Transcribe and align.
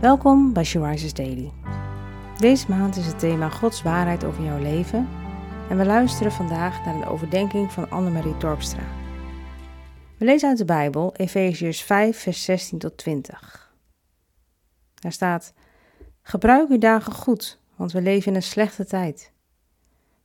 Welkom 0.00 0.52
bij 0.52 0.64
She 0.64 1.10
Daily. 1.12 1.52
Deze 2.38 2.70
maand 2.70 2.96
is 2.96 3.06
het 3.06 3.18
thema 3.18 3.48
Gods 3.48 3.82
waarheid 3.82 4.24
over 4.24 4.44
jouw 4.44 4.58
leven 4.58 5.08
en 5.70 5.76
we 5.76 5.84
luisteren 5.84 6.32
vandaag 6.32 6.84
naar 6.84 6.94
een 6.94 7.04
overdenking 7.04 7.72
van 7.72 7.90
Annemarie 7.90 8.36
Torpstra. 8.36 8.82
We 10.18 10.24
lezen 10.24 10.48
uit 10.48 10.58
de 10.58 10.64
Bijbel 10.64 11.14
Efeziërs 11.16 11.82
5 11.82 12.18
vers 12.18 12.44
16 12.44 12.78
tot 12.78 12.96
20. 12.96 13.74
Daar 14.94 15.12
staat: 15.12 15.52
Gebruik 16.22 16.70
uw 16.70 16.78
dagen 16.78 17.12
goed, 17.12 17.60
want 17.76 17.92
we 17.92 18.02
leven 18.02 18.30
in 18.30 18.36
een 18.36 18.42
slechte 18.42 18.84
tijd. 18.84 19.32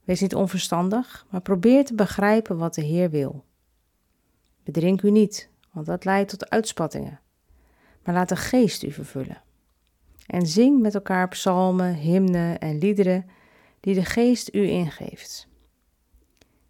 Wees 0.03 0.21
niet 0.21 0.35
onverstandig, 0.35 1.25
maar 1.29 1.41
probeer 1.41 1.85
te 1.85 1.95
begrijpen 1.95 2.57
wat 2.57 2.73
de 2.73 2.83
Heer 2.83 3.09
wil. 3.09 3.45
Bedrink 4.63 5.01
u 5.01 5.11
niet, 5.11 5.49
want 5.71 5.85
dat 5.85 6.05
leidt 6.05 6.29
tot 6.29 6.49
uitspattingen. 6.49 7.19
Maar 8.03 8.15
laat 8.15 8.29
de 8.29 8.35
geest 8.35 8.83
u 8.83 8.91
vervullen. 8.91 9.43
En 10.25 10.45
zing 10.45 10.81
met 10.81 10.95
elkaar 10.95 11.27
psalmen, 11.27 11.95
hymnen 11.95 12.59
en 12.59 12.77
liederen 12.77 13.29
die 13.79 13.93
de 13.93 14.05
geest 14.05 14.55
u 14.55 14.67
ingeeft. 14.67 15.47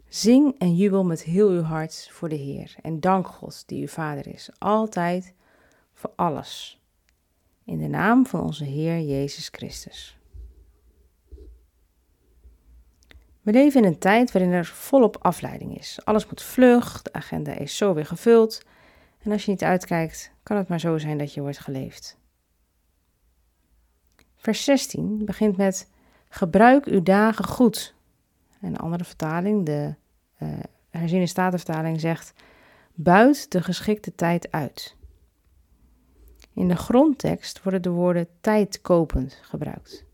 Zing 0.08 0.56
en 0.58 0.76
jubel 0.76 1.04
met 1.04 1.24
heel 1.24 1.50
uw 1.50 1.62
hart 1.62 2.10
voor 2.12 2.30
de 2.30 2.36
Heer 2.36 2.76
en 2.82 3.00
dank 3.00 3.28
God 3.28 3.68
die 3.68 3.82
uw 3.82 3.88
Vader 3.88 4.28
is, 4.28 4.50
altijd 4.58 5.34
voor 5.94 6.12
alles. 6.16 6.82
In 7.64 7.78
de 7.78 7.88
naam 7.88 8.26
van 8.26 8.42
onze 8.42 8.64
Heer 8.64 9.02
Jezus 9.02 9.50
Christus. 9.52 10.18
We 13.42 13.52
leven 13.52 13.82
in 13.82 13.88
een 13.88 13.98
tijd 13.98 14.32
waarin 14.32 14.52
er 14.52 14.66
volop 14.66 15.18
afleiding 15.22 15.78
is. 15.78 16.00
Alles 16.04 16.26
moet 16.26 16.42
vlug, 16.42 17.02
de 17.02 17.14
agenda 17.14 17.52
is 17.52 17.78
zo 17.78 17.94
weer 17.94 18.06
gevuld. 18.06 18.62
En 19.20 19.32
als 19.32 19.46
je 19.46 19.52
niet 19.52 19.64
uitkijkt, 19.64 20.32
kan 20.44 20.58
het 20.58 20.68
maar 20.68 20.80
zo 20.80 20.98
zijn 20.98 21.18
dat 21.18 21.34
je 21.34 21.42
wordt 21.42 21.60
geleefd. 21.60 22.18
Vers 24.46 24.64
16 24.64 25.26
begint 25.26 25.58
met: 25.58 25.90
Gebruik 26.30 26.86
uw 26.86 27.04
dagen 27.04 27.46
goed. 27.46 27.96
En 28.60 28.68
een 28.68 28.78
andere 28.78 29.04
vertaling, 29.04 29.66
de 29.66 29.96
uh, 30.40 30.50
herziene 30.90 31.28
statenvertaling, 31.28 32.00
zegt: 32.00 32.34
Buit 32.94 33.52
de 33.52 33.64
geschikte 33.64 34.16
tijd 34.16 34.52
uit. 34.52 34.96
In 36.54 36.68
de 36.68 36.76
grondtekst 36.76 37.64
worden 37.64 37.82
de 37.82 37.90
woorden 37.90 38.28
tijdkopend 38.42 39.40
gebruikt. 39.42 40.06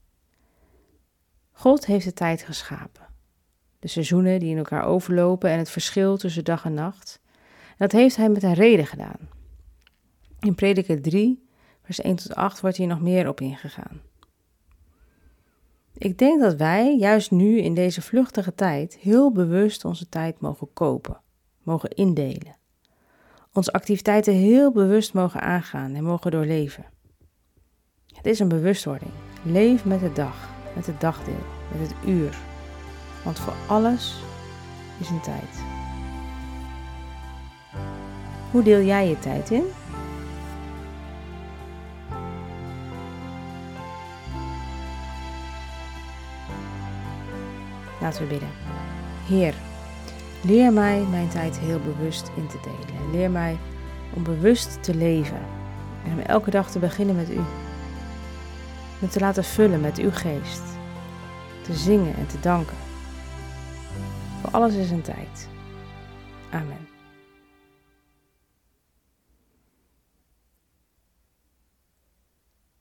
God 1.52 1.86
heeft 1.86 2.06
de 2.06 2.14
tijd 2.14 2.42
geschapen 2.42 3.06
de 3.80 3.88
seizoenen 3.88 4.40
die 4.40 4.50
in 4.50 4.58
elkaar 4.58 4.86
overlopen 4.86 5.50
en 5.50 5.58
het 5.58 5.70
verschil 5.70 6.18
tussen 6.18 6.44
dag 6.44 6.66
en 6.66 6.74
nacht. 6.74 7.20
dat 7.78 7.92
heeft 7.92 8.16
hij 8.16 8.30
met 8.30 8.44
een 8.44 8.54
reden 8.54 8.86
gedaan. 8.86 9.30
In 10.40 10.56
Prediker 10.56 11.02
3, 11.02 11.48
vers 11.84 12.02
1 12.02 12.16
tot 12.16 12.36
8 12.36 12.62
wordt 12.62 12.78
hier 12.78 12.88
nog 12.88 13.02
meer 13.02 13.28
op 13.28 13.42
ingegaan. 13.42 14.02
Ik 16.02 16.18
denk 16.18 16.42
dat 16.42 16.56
wij, 16.56 16.98
juist 16.98 17.32
nu 17.32 17.58
in 17.58 17.74
deze 17.74 18.02
vluchtige 18.02 18.56
tijd, 18.56 18.98
heel 18.98 19.32
bewust 19.32 19.86
onze 19.86 20.10
tijd 20.10 20.40
mogen 20.40 20.74
kopen, 20.74 21.22
mogen 21.64 21.90
indelen. 21.90 22.58
Onze 23.54 23.72
activiteiten 23.72 24.34
heel 24.34 24.72
bewust 24.72 25.14
mogen 25.14 25.42
aangaan 25.42 25.94
en 25.94 26.04
mogen 26.04 26.32
doorleven. 26.32 26.86
Het 28.08 28.26
is 28.26 28.40
een 28.40 28.48
bewustwording. 28.48 29.12
Leef 29.44 29.86
met 29.86 30.00
de 30.00 30.12
dag, 30.12 30.50
met 30.76 30.86
het 30.86 31.02
dagdeel, 31.02 31.44
met 31.72 31.90
het 31.90 32.08
uur, 32.08 32.38
want 33.24 33.40
voor 33.40 33.56
alles 33.68 34.16
is 35.00 35.10
een 35.10 35.22
tijd. 35.22 35.64
Hoe 38.52 38.64
deel 38.64 38.82
jij 38.82 39.08
je 39.08 39.20
tijd 39.20 39.52
in? 39.52 39.66
Laten 48.02 48.22
we 48.22 48.28
bidden. 48.28 48.50
Heer, 49.28 49.54
leer 50.42 50.74
mij 50.74 51.06
mijn 51.10 51.30
tijd 51.30 51.60
heel 51.60 51.80
bewust 51.80 52.32
in 52.36 52.48
te 52.48 52.58
delen. 52.62 53.12
Leer 53.12 53.32
mij 53.32 53.58
om 54.14 54.24
bewust 54.24 54.84
te 54.84 54.96
leven 54.96 55.40
en 56.06 56.12
om 56.12 56.20
elke 56.20 56.50
dag 56.50 56.72
te 56.72 56.80
beginnen 56.80 57.16
met 57.16 57.30
U. 57.30 57.40
Me 59.00 59.08
te 59.08 59.20
laten 59.20 59.44
vullen 59.44 59.82
met 59.82 59.98
Uw 59.98 60.12
geest. 60.12 60.62
Te 61.62 61.74
zingen 61.74 62.16
en 62.16 62.28
te 62.28 62.40
danken 62.40 62.78
voor 64.42 64.52
alles 64.52 64.76
is 64.76 64.92
een 64.92 65.02
tijd. 65.02 65.48
Amen. 66.50 67.01